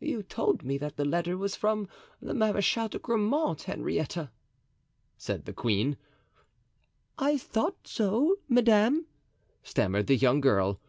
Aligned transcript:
"You 0.00 0.24
told 0.24 0.64
me 0.64 0.78
that 0.78 0.96
the 0.96 1.04
letter 1.04 1.36
was 1.38 1.54
from 1.54 1.86
the 2.20 2.34
Marechal 2.34 2.88
de 2.88 2.98
Grammont, 2.98 3.62
Henrietta!" 3.62 4.32
said 5.16 5.44
the 5.44 5.52
queen. 5.52 5.96
"I 7.18 7.38
thought 7.38 7.86
so, 7.86 8.38
madame," 8.48 9.06
stammered 9.62 10.08
the 10.08 10.16
young 10.16 10.40
girl. 10.40 10.80